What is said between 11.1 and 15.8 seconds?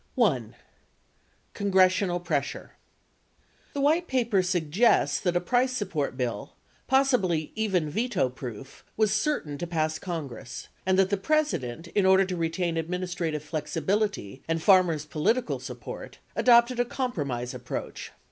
the President, in order to retain administrative flexibility and farmers' political